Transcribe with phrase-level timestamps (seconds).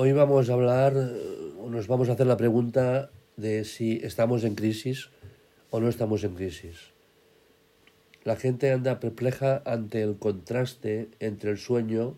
[0.00, 5.10] Hoy vamos a hablar, nos vamos a hacer la pregunta de si estamos en crisis
[5.70, 6.92] o no estamos en crisis.
[8.22, 12.14] La gente anda perpleja ante el contraste entre el sueño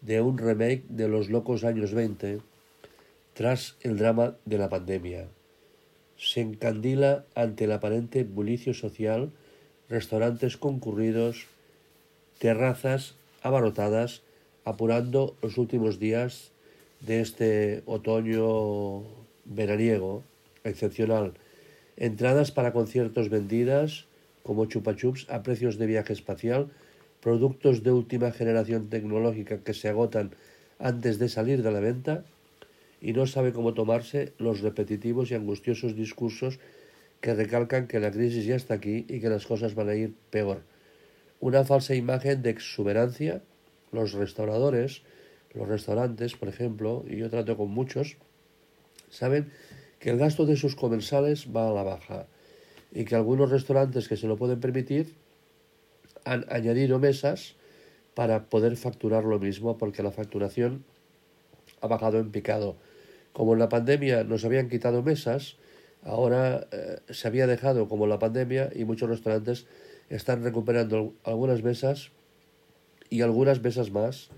[0.00, 2.40] de un remake de los locos años 20
[3.34, 5.28] tras el drama de la pandemia.
[6.16, 9.32] Se encandila ante el aparente bulicio social,
[9.90, 11.44] restaurantes concurridos,
[12.38, 14.22] terrazas abarrotadas,
[14.64, 16.52] apurando los últimos días
[17.00, 19.02] de este otoño
[19.44, 20.24] veraniego
[20.64, 21.34] excepcional.
[21.96, 24.06] Entradas para conciertos vendidas
[24.42, 26.70] como chupachups a precios de viaje espacial,
[27.20, 30.30] productos de última generación tecnológica que se agotan
[30.78, 32.24] antes de salir de la venta
[33.00, 36.58] y no sabe cómo tomarse los repetitivos y angustiosos discursos
[37.20, 40.14] que recalcan que la crisis ya está aquí y que las cosas van a ir
[40.30, 40.62] peor.
[41.40, 43.42] Una falsa imagen de exuberancia.
[43.90, 45.02] Los restauradores,
[45.54, 48.16] los restaurantes, por ejemplo, y yo trato con muchos,
[49.10, 49.50] saben
[49.98, 52.26] que el gasto de sus comensales va a la baja
[52.92, 55.14] y que algunos restaurantes que se lo pueden permitir
[56.24, 57.56] han añadido mesas
[58.14, 60.84] para poder facturar lo mismo porque la facturación
[61.80, 62.76] ha bajado en picado.
[63.32, 65.56] Como en la pandemia nos habían quitado mesas,
[66.02, 69.66] ahora eh, se había dejado como la pandemia y muchos restaurantes
[70.08, 72.10] están recuperando algunas mesas
[73.10, 74.30] y algunas mesas más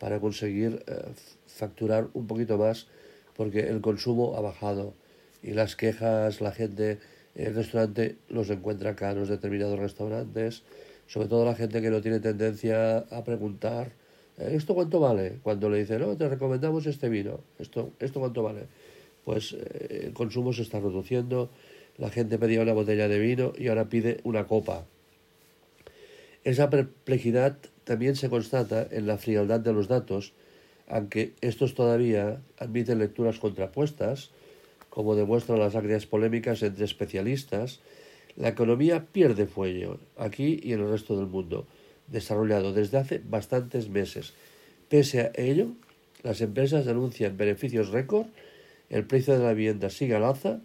[0.00, 1.12] para conseguir eh,
[1.46, 2.88] facturar un poquito más
[3.36, 4.94] porque el consumo ha bajado
[5.42, 6.98] y las quejas, la gente,
[7.34, 10.62] el restaurante los encuentra caros, determinados restaurantes,
[11.06, 13.92] sobre todo la gente que no tiene tendencia a preguntar,
[14.38, 15.38] eh, ¿esto cuánto vale?
[15.42, 18.66] Cuando le dicen, no, te recomendamos este vino, ¿esto, esto cuánto vale?
[19.24, 21.50] Pues eh, el consumo se está reduciendo,
[21.98, 24.86] la gente pedía una botella de vino y ahora pide una copa.
[26.42, 30.32] Esa perplejidad también se constata en la frialdad de los datos,
[30.88, 34.30] aunque estos todavía admiten lecturas contrapuestas,
[34.90, 37.80] como demuestran las agrias polémicas entre especialistas,
[38.36, 41.66] la economía pierde fuelle aquí y en el resto del mundo,
[42.08, 44.34] desarrollado desde hace bastantes meses.
[44.88, 45.68] Pese a ello,
[46.22, 48.26] las empresas anuncian beneficios récord,
[48.88, 50.60] el precio de la vivienda sigue al alza,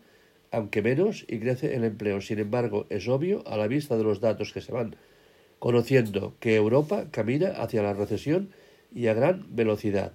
[0.52, 2.22] aunque menos, y crece el empleo.
[2.22, 4.96] Sin embargo, es obvio, a la vista de los datos que se van
[5.66, 8.50] conociendo, que Europa camina hacia la recesión
[8.94, 10.12] y a gran velocidad.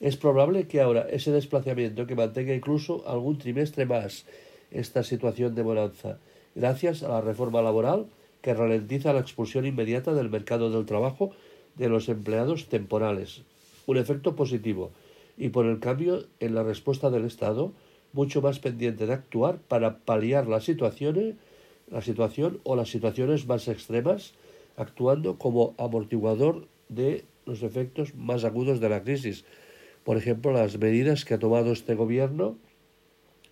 [0.00, 4.26] Es probable que ahora ese desplazamiento que mantenga incluso algún trimestre más
[4.72, 6.18] esta situación de bonanza,
[6.56, 8.06] gracias a la reforma laboral
[8.40, 11.30] que ralentiza la expulsión inmediata del mercado del trabajo
[11.76, 13.42] de los empleados temporales,
[13.86, 14.90] un efecto positivo,
[15.38, 17.70] y por el cambio en la respuesta del Estado,
[18.12, 21.36] mucho más pendiente de actuar para paliar las situaciones,
[21.92, 24.32] la situación o las situaciones más extremas,
[24.76, 29.44] actuando como amortiguador de los efectos más agudos de la crisis.
[30.02, 32.56] Por ejemplo, las medidas que ha tomado este gobierno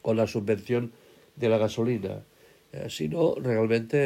[0.01, 0.93] con la subvención
[1.37, 2.25] de la gasolina.
[2.73, 3.99] Eh, si no, realmente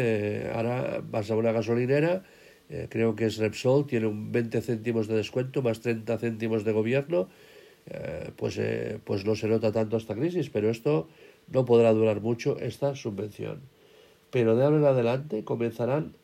[0.46, 2.24] eh, ahora vas a una gasolinera,
[2.70, 6.72] eh, creo que es Repsol, tiene un 20 céntimos de descuento más 30 céntimos de
[6.72, 7.28] gobierno,
[8.36, 8.58] pues,
[9.04, 11.06] pues no se nota tanto esta crisis, pero esto
[11.52, 13.60] no podrá durar mucho, esta subvención.
[14.34, 16.16] Pero de ahora en adelante comenzarán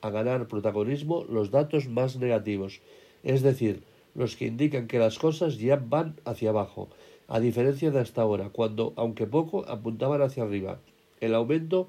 [0.00, 2.80] a ganar protagonismo los datos más negativos,
[3.22, 3.82] es decir,
[4.14, 6.88] los que indican que las cosas ya van hacia abajo,
[7.28, 10.78] a diferencia de hasta ahora, cuando, aunque poco, apuntaban hacia arriba.
[11.20, 11.88] El aumento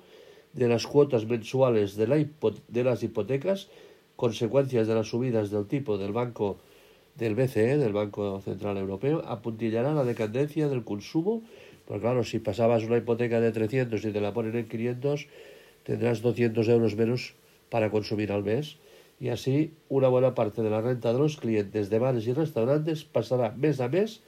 [0.51, 2.17] de las cuotas mensuales de, la
[2.67, 3.69] de las hipotecas,
[4.17, 6.57] consecuencias de las subidas del tipo del Banco
[7.15, 11.43] del BCE, del Banco Central Europeo, apuntillará la decadencia del consumo,
[11.87, 15.27] porque claro, si pasabas una hipoteca de 300 y te la ponen en 500,
[15.83, 17.33] tendrás 200 euros menos
[17.69, 18.77] para consumir al mes
[19.19, 23.05] y así una buena parte de la renta de los clientes de bares y restaurantes
[23.05, 24.21] pasará mes a mes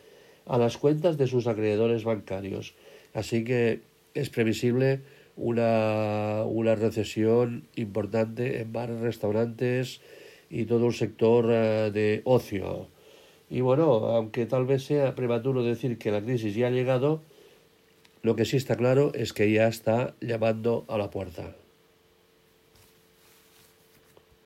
[0.45, 2.73] a las cuentas de sus acreedores bancarios.
[3.13, 3.81] Así que
[4.13, 5.01] es previsible
[5.35, 10.01] una, una recesión importante en bares, restaurantes
[10.49, 12.87] y todo el sector eh, de ocio.
[13.49, 17.21] Y bueno, aunque tal vez sea prematuro decir que la crisis ya ha llegado,
[18.21, 21.55] lo que sí está claro es que ya está llamando a la puerta.